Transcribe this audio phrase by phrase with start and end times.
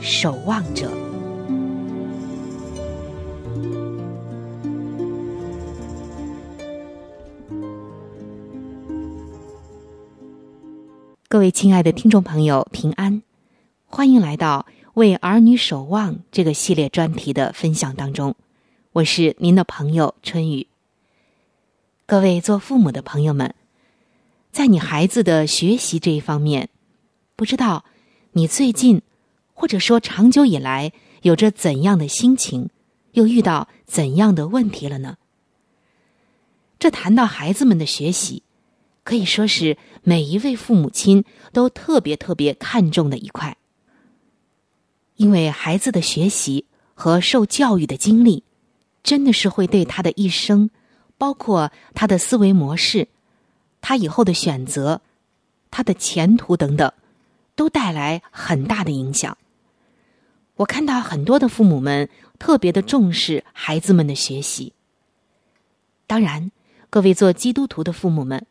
[0.00, 0.90] 守望者。
[11.28, 13.22] 各位亲爱的听众朋友，平安，
[13.86, 18.34] 欢迎来到《为儿女守望》这个系列专题的分享当中。
[18.92, 20.66] 我是您的朋友春雨。
[22.06, 23.54] 各位做父母的朋友们，
[24.50, 26.68] 在你孩子的学习这一方面，
[27.36, 27.84] 不知道
[28.32, 29.02] 你最近
[29.60, 30.90] 或者说长久以来
[31.20, 32.70] 有着怎样的心情，
[33.12, 35.18] 又遇到怎样的问题了呢？
[36.78, 38.42] 这谈到孩子们的学习。
[39.02, 43.58] 可以说是每一位父母亲都特别特别看重的一块，
[45.16, 48.44] 因为孩子的学习和受教育的经历，
[49.02, 50.70] 真的是会对他的一生，
[51.18, 53.08] 包括他的思维模式、
[53.82, 55.02] 他以后的选择、
[55.70, 56.90] 他的前途等等，
[57.54, 59.36] 都带来很大的影响。
[60.60, 64.74] 我看到很多的父母们特别的重视孩子们的学习。
[66.06, 66.50] 当然，
[66.90, 68.46] 各位做基督徒的父母们。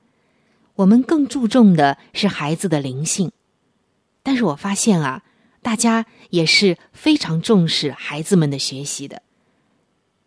[0.75, 3.31] 我们更注重的是孩子的灵性，
[4.23, 5.23] 但是我发现啊，
[5.61, 9.21] 大家也是非常重视孩子们的学习的。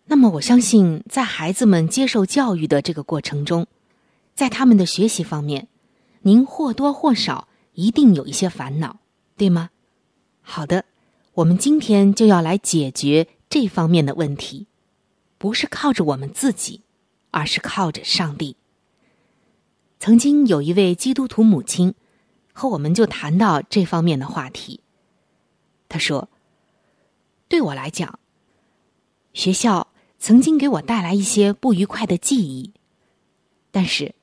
[0.05, 3.67] 那么，我相信在孩子们接受教育的这个过程中，
[4.35, 5.67] 在他们的学习方面，
[6.21, 9.01] 您或多或少一定有一些烦恼，
[9.37, 9.71] 对吗？
[10.43, 10.85] 好的，
[11.35, 14.67] 我们今天就要来解决这方面的问题，
[15.39, 16.83] 不是靠着我们自己，
[17.31, 18.57] 而是靠着上帝。
[19.99, 21.95] 曾经有一位基督徒母亲，
[22.53, 24.81] 和我们就谈到这方面的话题。
[25.89, 26.29] 他说
[27.49, 28.19] ：“对我来讲，
[29.33, 29.89] 学校
[30.19, 32.75] 曾经给我带来一些不愉快的记忆，
[33.71, 34.15] 但是，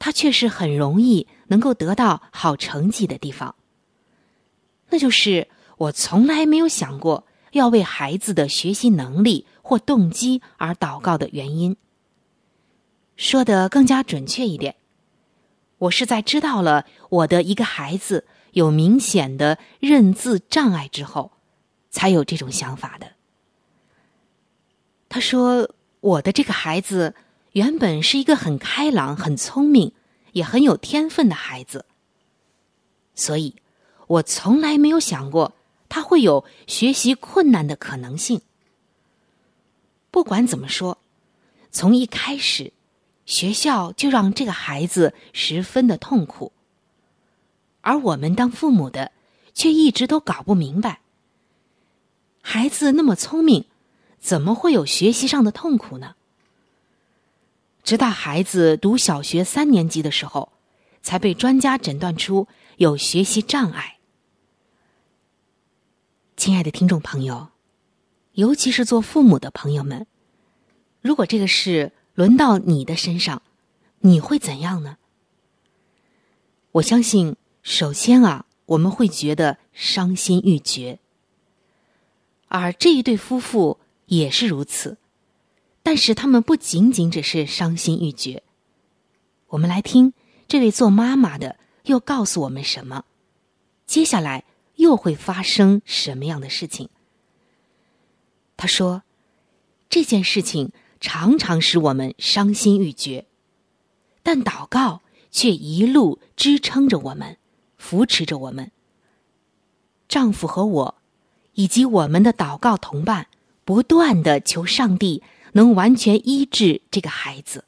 [0.00, 3.54] 它却是很容易能够得到好成绩的地方。
[4.88, 5.48] 那就是
[5.82, 11.76] 我从来没有想过要为孩子的学习能力或动机而祷告的原因。
[13.16, 14.76] 说的更加准确一点，
[15.78, 21.32] 我是在知道了我的一个孩子有明显的认字障碍之后，
[21.90, 23.14] 才有这种想法的。
[25.08, 25.68] 他说
[26.00, 27.14] ：“我的这个孩子
[27.52, 29.92] 原本是一个很开朗、很聪明，
[30.32, 31.84] 也很有天分的孩子，
[33.14, 33.56] 所以
[34.06, 35.52] 我从来没有想过
[35.92, 38.40] 他会有学习困难的可能性。
[40.10, 40.96] 不管怎么说，
[41.70, 42.72] 从一开始，
[43.26, 46.50] 学校就让这个孩子十分的痛苦，
[47.82, 49.12] 而我们当父母的
[49.52, 51.00] 却一直都搞不明白，
[52.40, 53.66] 孩子那么聪明。”
[54.18, 56.14] 怎么会有学习上的痛苦呢？
[57.82, 60.52] 直到孩子读小学三年级的时候，
[61.02, 62.46] 才被专家诊断出
[62.76, 63.98] 有学习障碍。
[66.44, 67.50] 亲爱的听众朋友，
[68.32, 70.08] 尤其是做父母的朋友们，
[71.00, 73.42] 如果这个事轮到你的身上，
[74.00, 74.96] 你会怎样呢？
[76.72, 80.98] 我相信，首先啊，我们会觉得伤心欲绝，
[82.48, 83.78] 而这一对夫妇。
[84.06, 84.98] 也是如此，
[85.84, 88.42] 但是他们不仅仅只是伤心欲绝。
[89.46, 90.12] 我们来听
[90.48, 93.04] 这位做妈妈的又告诉我们什么？
[93.86, 94.44] 接下来
[94.82, 96.90] 又会发生什么样的事情？
[98.56, 99.02] 他说
[99.88, 103.24] ：“这件事情常常使我们伤心欲绝，
[104.22, 105.00] 但祷告
[105.30, 107.38] 却一路支撑着我们，
[107.78, 108.70] 扶持着我们。
[110.08, 110.94] 丈夫和我，
[111.54, 113.28] 以及我们的祷告同伴。”
[113.64, 117.64] 不断的求上帝能完全医治这个孩子，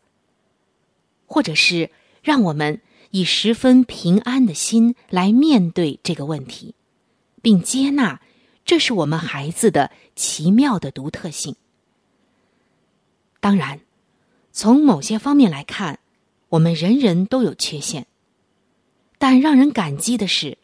[1.25, 1.91] 或者是
[2.21, 2.81] 让我们
[3.13, 6.75] 以十分平安的心来面对这个问题，
[7.45, 8.23] 并接纳
[8.65, 11.55] 这是我们孩子的奇妙的独特性。
[13.39, 13.81] 当然，
[14.51, 15.99] 从某些方面来看，
[16.49, 18.07] 我们人人都有缺陷，
[19.19, 20.57] 但让人感激的是，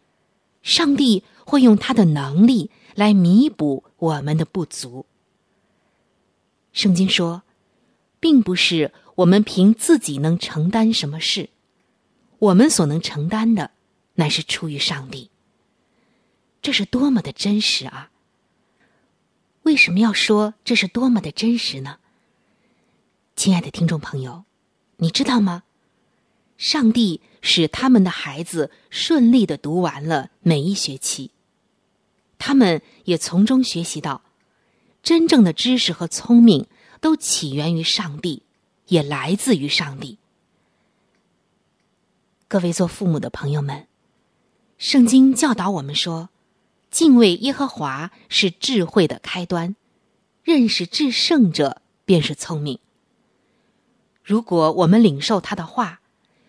[0.63, 5.05] 上帝会用他的能力来弥补我们的不足。
[6.73, 7.43] 圣经说，
[8.19, 11.51] 并不是我们凭自己能承担什么事，
[12.39, 13.71] 我们所能承担的，
[14.15, 15.29] 乃是出于上帝。
[16.63, 18.11] 这是多么的真实啊！
[19.63, 21.99] 为什么要说这是多么的真实呢？
[23.37, 24.45] 亲爱的听众朋友，
[24.97, 25.63] 你知道吗？
[26.59, 31.31] 上帝使他们的孩子顺利的读完了每一学期，
[32.39, 34.23] 他们也从中学习到。
[35.03, 36.67] 真正的知识和聪明
[37.01, 38.43] 都起源于上帝，
[38.89, 40.19] 也来自于上帝。
[42.47, 43.87] 各位做父母的朋友们，
[44.77, 46.29] 圣经教导我们说，
[46.91, 49.77] 敬畏耶和华是智慧的开端，
[50.43, 52.79] 认识至圣者便是聪明。
[54.23, 56.01] 如果我们领受他的话，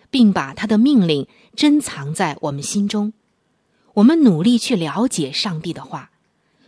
[0.09, 3.13] 并把他的命令珍藏在我们心中，
[3.95, 6.11] 我们努力去了解上帝的话，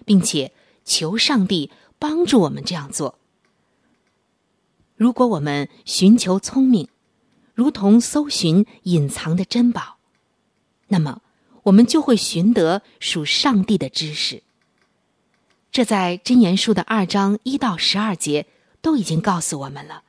[0.06, 0.54] 并且。
[0.86, 3.18] 求上帝帮助我们这样做。
[4.98, 6.90] 如果我们寻求聪明，
[7.54, 9.96] 如同搜寻隐藏的珍宝，
[10.90, 11.22] 那么
[11.64, 14.44] 我们就会寻得属上帝的知识。
[15.72, 18.46] 这在箴言书的二章一到十二节
[18.82, 20.04] 都已经告诉我们了。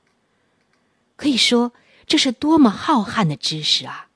[1.17, 1.73] 可以说，
[2.07, 4.09] 这是多么浩瀚的知识啊！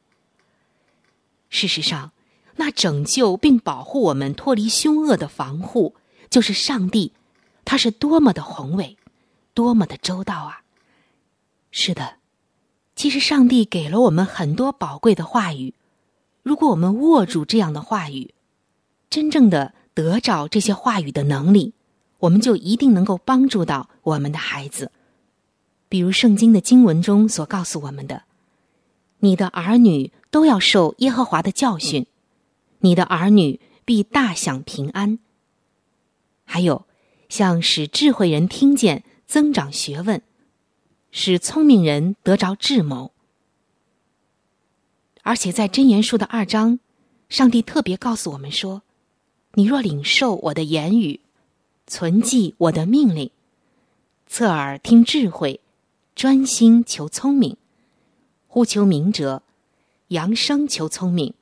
[1.49, 2.13] 事实上，
[2.57, 5.95] 那拯救并保护我们脱离凶恶的防护。
[6.29, 7.13] 就是上帝，
[7.65, 8.99] 他是多么的宏伟，
[9.55, 10.61] 多么的周到啊！
[11.71, 12.17] 是的，
[12.95, 15.73] 其实上帝给了我们很多宝贵的话语。
[16.49, 18.33] 如果我们握住这样的话语，
[19.11, 21.75] 真正的得着这些话语的能力，
[22.21, 24.91] 我们就一定能够帮助到我们的孩子。
[25.91, 28.23] 比如圣经的经文中所告诉我们的
[29.21, 32.07] ：“你的儿女都要受耶和华的教训，
[32.79, 35.19] 你的儿女必大享平安。”
[36.49, 36.87] 还有，
[37.29, 40.23] 像使智慧人听见、增长学问，
[41.11, 43.13] 使聪明人得着智谋。
[45.29, 46.79] 而且在真言书的二章，
[47.29, 48.81] 上帝特别告诉我们说
[49.53, 51.21] ：“你若领受我的言语，
[51.87, 53.31] 存记我的命令，
[54.27, 55.61] 侧耳听智慧，
[56.15, 57.59] 专心求聪明，
[58.47, 59.43] 呼求明哲，
[60.07, 61.35] 扬声求聪明，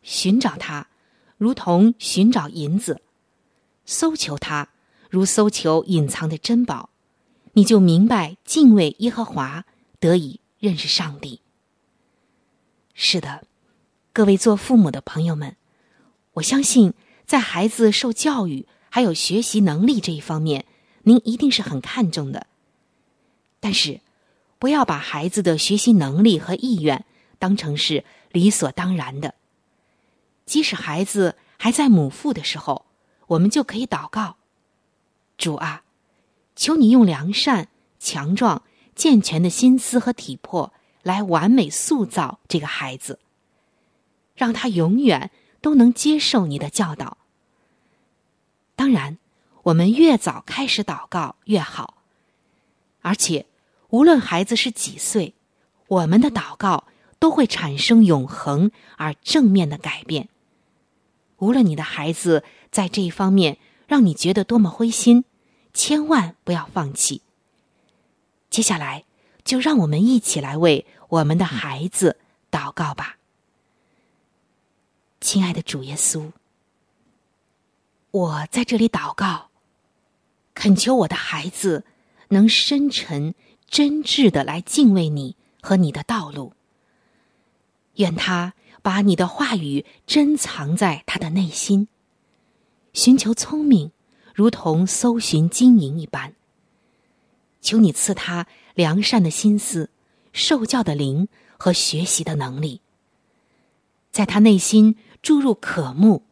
[0.00, 0.88] 寻找他，
[1.36, 3.02] 如同寻找银子。”
[3.84, 4.70] 搜求他，
[5.10, 6.88] 如搜求隐藏的珍宝，
[7.52, 9.66] 你就明白敬畏耶和华，
[9.98, 11.42] 得以认识上帝。
[13.02, 13.44] 是的，
[14.12, 15.56] 各位做父母的朋友们，
[16.34, 16.92] 我相信
[17.24, 20.66] 在孩子受教育还有学习能力这一方面，
[21.04, 22.46] 您一定是很看重的。
[23.58, 24.02] 但是，
[24.58, 27.06] 不要把孩子的学习能力和意愿
[27.38, 29.34] 当成是理所当然的。
[30.44, 32.84] 即使孩子还在母腹的时候，
[33.28, 34.36] 我们就可以祷告：
[35.38, 35.84] 主啊，
[36.54, 38.62] 求你用良善、强壮、
[38.94, 43.18] 健全的心思和体魄来完美塑造这个孩子。
[44.34, 45.30] 让他永远
[45.60, 47.18] 都能接受你的教导。
[48.74, 49.18] 当然，
[49.64, 51.98] 我们越早开始祷告越好。
[53.02, 53.44] 而且，
[53.90, 55.34] 无论孩子是几岁，
[55.88, 56.84] 我们的祷告
[57.18, 60.30] 都会产生永恒而正面的改变。
[61.36, 65.24] 无论你的孩子在这一方面让你觉得多么灰心，
[65.74, 67.20] 千万不要放弃。
[68.48, 69.04] 接下来，
[69.44, 72.18] 就让我们一起来为我们的孩子
[72.50, 73.16] 祷告吧。
[75.20, 76.32] 亲爱的主耶稣，
[78.10, 79.50] 我在这里祷告，
[80.54, 81.84] 恳求我的孩子
[82.28, 83.34] 能深沉、
[83.68, 86.54] 真挚的来敬畏你和你的道路。
[87.96, 91.88] 愿他把你的话语珍藏在他的内心，
[92.94, 93.92] 寻求聪明，
[94.34, 96.34] 如同搜寻金银一般。
[97.60, 99.90] 求你赐他良善的心思、
[100.32, 102.80] 受教的灵和学习的能力，
[104.10, 104.96] 在他内心。
[105.22, 106.22] 注入渴慕，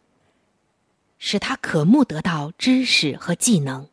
[1.19, 3.87] 使他渴慕得到知识和技能。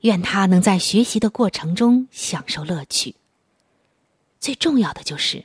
[0.00, 3.16] 愿他能在学习的过程中享受乐趣。
[4.40, 5.44] 最重要的就是，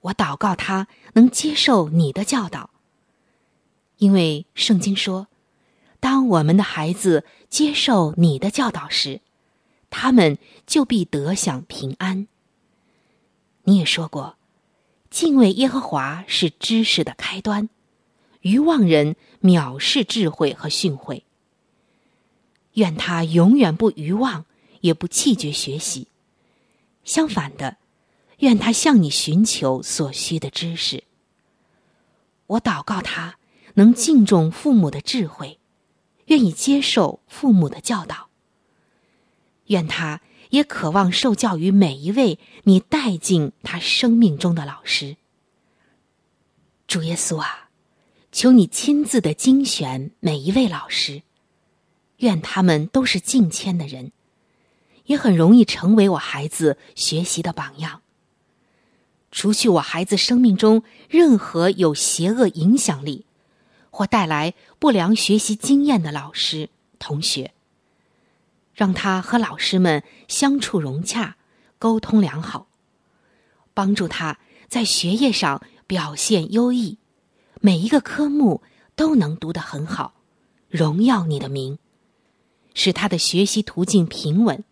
[0.00, 2.70] 我祷告他能接受你的教导，
[3.96, 5.26] 因为圣经说，
[5.98, 9.20] 当我们的孩子接受你的教导时，
[9.96, 12.26] 他们就必得享平安。
[13.62, 14.36] 你也说过。
[15.08, 17.68] 敬畏耶和华是知识的开端，
[18.40, 21.22] 愚妄人藐视智慧和训诲。
[22.72, 24.46] 愿他永远不愚妄，
[24.80, 26.08] 也不弃绝学习。
[27.04, 27.76] 相反的，
[28.40, 31.04] 愿他向你寻求所需的知识。
[32.48, 33.38] 我祷告他
[33.74, 35.60] 能敬重父母的智慧，
[36.26, 38.30] 愿意接受父母的教导。
[39.66, 40.20] 愿他。
[40.50, 45.16] 也渴望受教于每一位你带进他生命中的老师。
[46.86, 47.70] 主耶稣啊，
[48.30, 51.22] 求你亲自的精选每一位老师，
[52.18, 54.12] 愿他们都是敬谦的人，
[55.06, 58.02] 也很容易成为我孩子学习的榜样。
[59.32, 63.26] 除去我孩子生命中任何有邪恶影响力
[63.90, 66.68] 或带来不良学习经验的老师
[67.00, 67.53] 同学。
[68.74, 71.36] 让他和老师们相处融洽，
[71.78, 72.66] 沟通良好，
[73.72, 74.38] 帮助他
[74.68, 76.98] 在学业上表现优异，
[77.60, 78.62] 每一个科目
[78.96, 80.14] 都能读得很好，
[80.68, 81.78] 荣耀你的名，
[82.74, 84.64] 使他的学习途径平稳，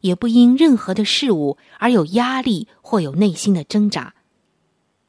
[0.00, 4.14] 也不因任何的事物而有压力或有内心的挣扎。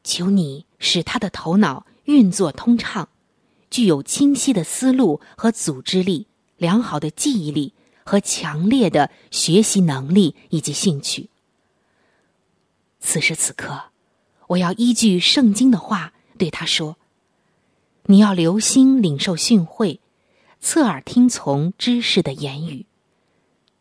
[0.04, 3.10] 求你使他的头脑运作通畅，
[3.70, 6.28] 具有清晰的思路和组织力，
[6.58, 7.74] 良好的记忆力。
[8.06, 11.30] 和强烈的学习能力以及兴趣。
[13.00, 13.86] 此时此刻，
[14.48, 16.98] 我要依据圣经的话对他说
[18.06, 20.00] ：“你要留心领受训诲，
[20.62, 22.86] 侧耳听从知识的言语。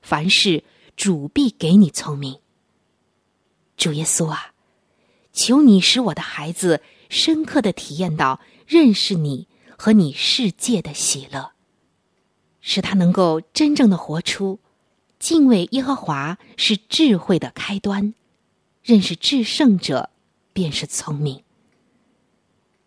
[0.00, 0.64] 凡事
[0.96, 2.40] 主必给你聪明。”
[3.76, 4.52] 主耶稣啊，
[5.32, 11.53] 求你使我的孩子深刻的体验到认识你和你世界的喜乐。
[12.66, 14.58] 使他能够真正的活出，
[15.18, 18.14] 敬畏耶和华是智慧的开端，
[18.82, 20.08] 认识至圣者
[20.54, 21.42] 便是聪明。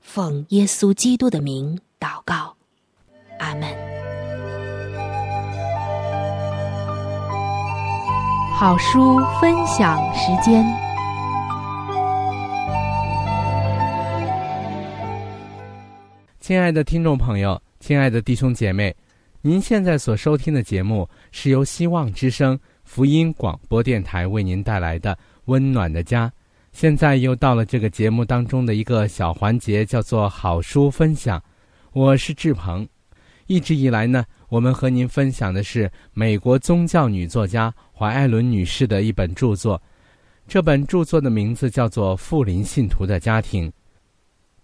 [0.01, 2.55] 奉耶稣基督的名祷告，
[3.37, 3.69] 阿门。
[8.57, 10.65] 好书分享时间，
[16.39, 18.95] 亲爱的听众朋友，亲爱的弟兄姐妹。
[19.47, 26.27] 您现在所收听的节目是由希望之声福音广播电台为您带来的《温暖的家》。
[26.73, 31.41] 现在又到了这个节目当中的一个小环节，叫做“好书分享”。
[31.95, 32.85] 我是志鹏。
[33.45, 39.81] 一直以来呢，我们和您分享的是美国宗教女作家怀艾伦女士的一本著作。
[40.45, 43.69] 这本著作的名字叫做《富林信徒的家庭》。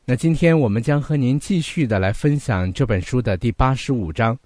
[0.04, 4.38] 那今天我们将和您继续的来分享这本书的第八十五章。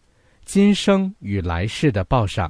[0.47, 2.49] 今生与来世的报赏。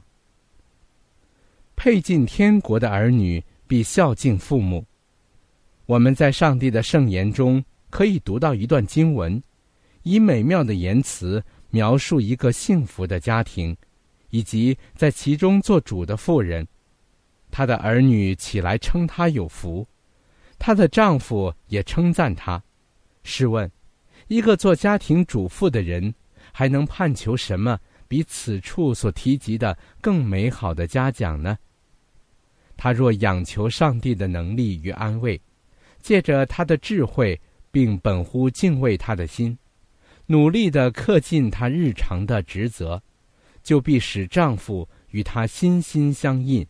[1.75, 4.85] 配进天国的儿女必孝敬父母。
[5.87, 9.41] 我们在上帝的圣言中可以读到一段经文，
[10.03, 13.75] 以美妙的言辞描述一个幸福的家庭，
[14.29, 16.67] 以及在其中做主的妇人。
[17.49, 19.83] 她的儿女起来称她有福，
[20.59, 22.63] 她的丈夫也称赞她。
[23.23, 23.69] 试问，
[24.27, 26.13] 一个做家庭主妇的人，
[26.51, 31.57] 还能盼求什么比此处所提及的更美好的嘉奖呢？
[32.75, 35.41] 他若仰求上帝的能力与安慰，
[35.99, 37.39] 借着他的智慧，
[37.71, 39.57] 并本乎敬畏他的心，
[40.25, 43.01] 努力的恪尽他日常的职责，
[43.63, 46.65] 就必使丈夫与他心心相印。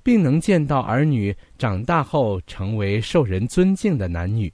[0.00, 4.50] 并能见到儿女长大后成为受人尊敬的男女，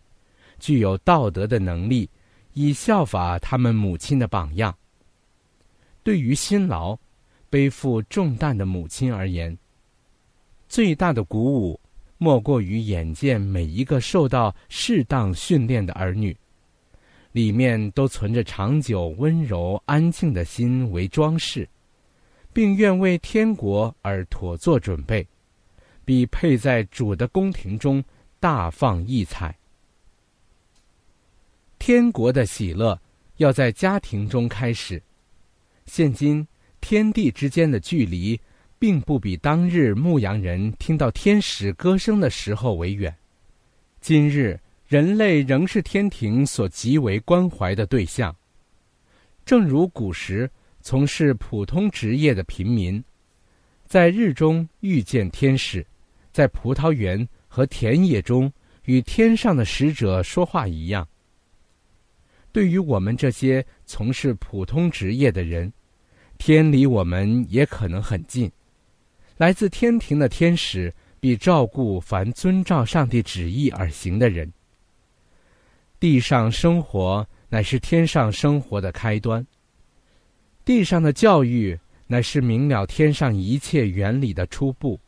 [0.58, 2.10] 具有道德的能力，
[2.54, 4.74] 以效法他们母亲的榜样。
[6.02, 6.98] 对于辛劳、
[7.50, 9.56] 背负重担的母亲而言，
[10.68, 11.78] 最大的鼓舞，
[12.18, 16.36] 莫过于眼见每一个受到适当训练的儿女，
[17.32, 21.68] 里面都存着长久温柔安静的心为装饰，
[22.52, 25.26] 并愿为天国而妥做准备。
[26.04, 28.04] 比配在主的宫廷中
[28.38, 29.56] 大放异彩。
[31.86, 32.98] 天国的喜乐
[33.36, 35.02] 要在家庭中开始。
[35.84, 36.48] 现今
[36.80, 38.40] 天地之间的距离，
[38.78, 43.14] 并不比当日牧羊人听到天使歌声的时候为远。
[44.00, 48.34] 今日人类仍是天庭所极为关怀的对象。
[49.44, 50.50] 正如古时
[50.80, 53.04] 从事普通职业的平民，
[53.84, 55.86] 在日中遇见天使。
[56.32, 58.50] 在葡萄园和田野中
[58.84, 61.06] 与天上的使者说话一样。
[62.54, 65.72] 对于我们这些从事普通职业的人，
[66.38, 68.48] 天离我们也可能很近。
[69.36, 74.48] 来自天庭的天使必照顾凡遵照上帝旨意而行的人。
[75.98, 79.44] 地上生活乃是天上生活的开端。
[80.64, 85.00] 地上的教育乃是明了天上一切原理的初步。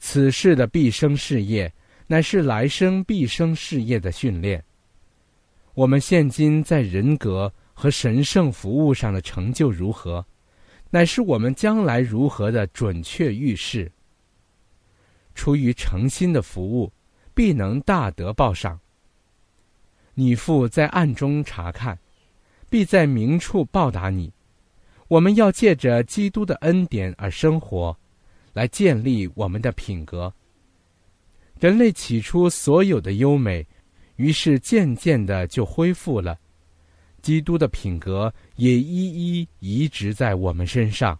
[0.00, 1.72] 此世的毕生事业，
[2.08, 4.60] 乃是来生毕生事业的训练。
[5.78, 10.26] 我们现今在人格和神圣服务上的成就如何，
[10.90, 13.88] 乃是我们将来如何的准确预示。
[15.36, 16.92] 出于诚心的服务，
[17.32, 18.76] 必能大得报赏。
[20.14, 21.96] 你父在暗中查看，
[22.68, 24.32] 必在明处报答你。
[25.06, 27.96] 我们要借着基督的恩典而生活。
[28.52, 30.34] 来建立我们的品格。
[31.60, 33.64] 人类起初所有的优美，
[34.18, 36.38] 于是渐渐的就恢复了。
[37.22, 41.18] 基督的品格也一一移植在我们身上，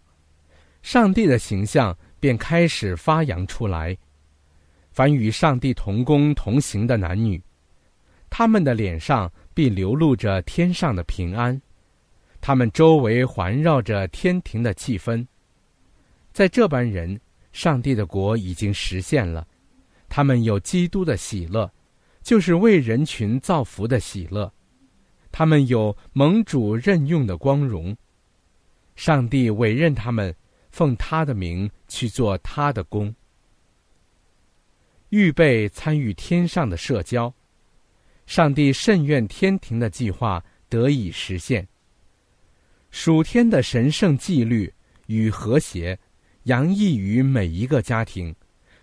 [0.81, 3.97] 上帝的形象便开始发扬出来。
[4.91, 7.41] 凡与上帝同工同行的男女，
[8.29, 11.59] 他们的脸上必流露着天上的平安，
[12.39, 15.25] 他们周围环绕着天庭的气氛。
[16.31, 17.19] 在这般人。
[17.51, 19.45] 上帝的国已经实现了，
[20.07, 21.69] 他们有基督的喜乐，
[22.29, 24.47] 就是为人群造福的喜乐；
[25.31, 27.97] 他们有盟主任用的光荣，
[28.95, 30.35] 上帝委任他们
[30.69, 33.11] 奉他的名去做他的工，
[35.09, 37.33] 预备参与天上的社交。
[38.27, 41.67] 上帝甚愿天庭的计划得以实现，
[42.91, 44.71] 属天的神圣纪律
[45.07, 45.97] 与和谐。
[46.43, 48.35] 洋溢于每一个家庭、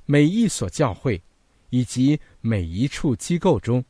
[0.04, 1.22] 每一所教会
[1.70, 3.84] 以及每一处机构中。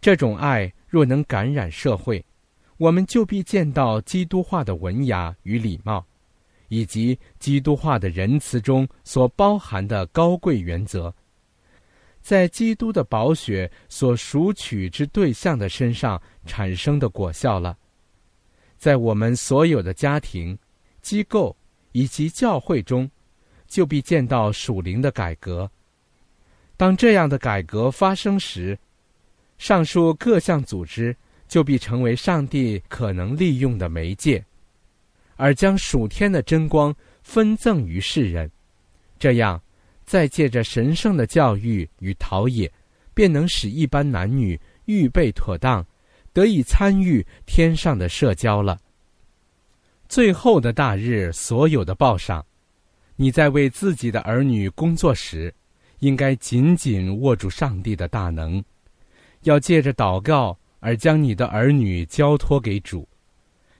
[0.00, 2.24] 这种爱若能感染社会，
[2.76, 6.04] 我们就必见到基督化的文雅与礼貌，
[6.68, 11.14] 以及基督化的仁慈中所包含的高贵原则，
[12.20, 17.76] 在基督的宝血所赎取之对象的身上产生的果效了。
[18.76, 20.58] 在我们所有的家庭、
[21.00, 21.56] 机构。
[21.92, 23.10] 以及教会中，
[23.66, 25.68] 就必见到属灵的改革。
[26.78, 28.78] 当这样的改革发生时，
[29.58, 31.14] 上述各项组织
[31.48, 34.42] 就必成为上帝可能利用的媒介，
[35.34, 38.48] 而将属天的真光分赠于世人。
[39.18, 39.60] 这样，
[40.06, 42.70] 再借着神圣的教育与陶冶，
[43.12, 45.84] 便能使一般男女预备妥当，
[46.32, 48.78] 得以参与天上的社交了。
[50.08, 52.46] 最后的大日，所有的报上，
[53.16, 55.52] 你在为自己的儿女工作时，
[56.00, 58.62] 应该紧紧握住上帝的大能，
[59.42, 63.08] 要借着祷告而将你的儿女交托给主，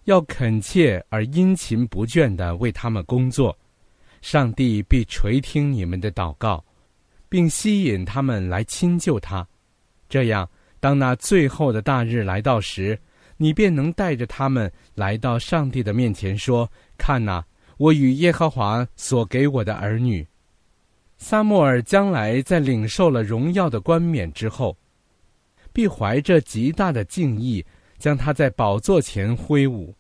[0.04, 3.56] 要恳切而殷勤不倦地为他们工作，
[4.20, 6.64] 上帝必垂听你们的祷告，
[7.28, 9.46] 并吸引他们来亲救他。
[10.08, 10.48] 这样，
[10.80, 12.98] 当那最后的大日来到时，
[13.36, 17.44] 你便能带着他们来到上帝的面前，说：“看哪，
[17.76, 20.26] 我与耶和华所给我的儿女。”
[21.18, 24.76] 撒母耳将来在领受了荣耀的冠冕之后，
[25.72, 27.64] 必怀着极大的敬意，
[27.98, 29.92] 将他在宝座前挥舞，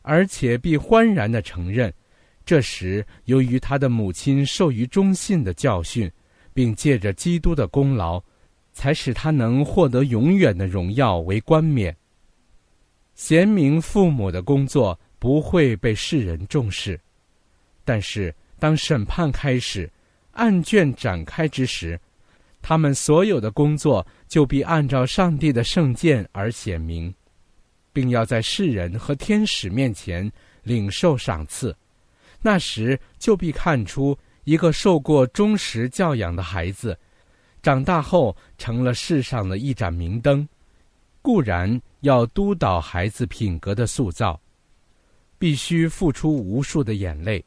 [0.00, 1.92] 而且必欢然的承认，
[2.44, 6.10] 这时由于他的母亲受于忠信的教训，
[6.54, 8.20] 并借着基督的功劳，
[8.72, 11.94] 才使他能获得永远的荣耀为冠冕。
[13.14, 16.98] 贤明父母的工作不会被世人重视，
[17.84, 19.88] 但是当审判开始。
[20.34, 21.98] 案卷展开之时，
[22.62, 27.12] 他们所有的工作就必按照上帝的圣剑而显明，
[27.92, 30.30] 并要在世人和天使面前
[30.62, 31.76] 领受赏赐。
[32.40, 36.98] 那时就必看出一个受过忠实教养的孩子，
[37.62, 40.46] 长大后成了世上的一盏明灯。
[41.22, 44.38] 固然要督导孩子品格的塑造，
[45.38, 47.42] 必须付出无数的眼泪、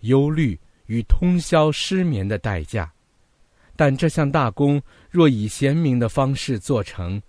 [0.00, 0.58] 忧虑。
[0.90, 2.90] 与通宵失眠的代价，
[3.76, 7.22] 但这项大功若以贤明的方式做成，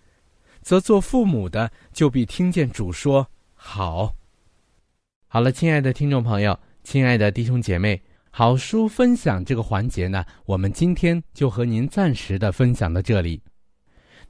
[0.63, 4.15] 则做父母的就必听见主说：“好。”
[5.29, 13.39] 好了，亲爱的听众朋友，亲爱的弟兄姐妹，好书分享这个环节呢，我们今天就和您暂时的分享到这里。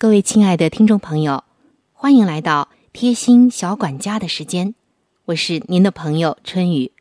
[0.00, 1.42] 各位亲爱的听众朋友，
[1.92, 2.68] 欢迎来到。
[2.92, 4.76] 贴心小管家的时间，
[5.24, 6.92] 我是您的朋友春雨。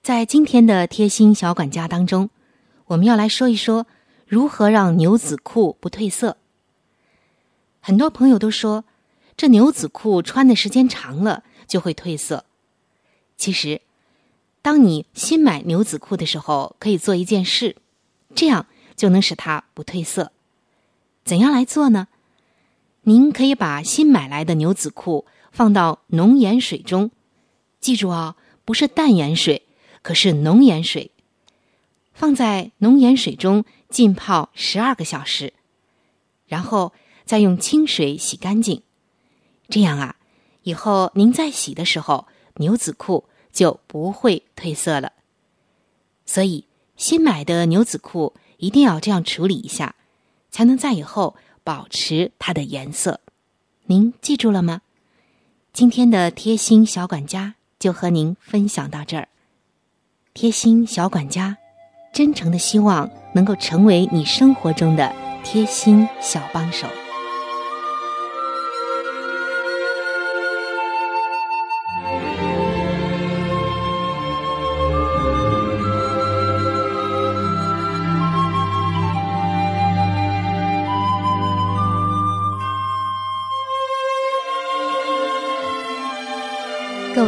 [0.00, 2.30] 在今天的贴心小管家当中，
[2.86, 3.88] 我们要来说一说
[4.28, 6.36] 如何让牛仔裤不褪色。
[7.80, 8.84] 很多朋友都说，
[9.36, 12.44] 这牛仔裤穿的时间长了就会褪色。
[13.36, 13.80] 其实，
[14.62, 17.74] 当你新买牛仔裤的时候，可以做一件事，
[18.36, 20.30] 这样就能使它不褪色。
[21.28, 22.08] 怎样来做呢？
[23.02, 27.10] 您可以把新买来的牛仔裤放到浓盐水中，
[27.80, 29.66] 记住哦，不是淡盐水，
[30.00, 31.10] 可是浓盐水。
[32.14, 35.52] 放在浓盐水中浸泡十二个小时，
[36.46, 36.94] 然后
[37.26, 38.82] 再用清水洗干净。
[39.68, 40.16] 这样啊，
[40.62, 45.12] 以后您再洗的时候，牛仔裤就不会褪色了。
[46.24, 46.64] 所以，
[46.96, 49.94] 新买的牛仔裤一定要这样处理一下，
[50.58, 51.36] 才能在以后。
[51.62, 53.20] 保持它的颜色，
[53.84, 54.80] 您记住了吗？
[55.74, 59.28] 今天的贴心小管家就和您分享到这儿。
[60.32, 61.58] 贴心小管家，
[62.10, 66.88] 真诚的希望能够成为你生活中的贴心小帮手。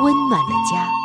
[0.00, 0.99] 温暖的家。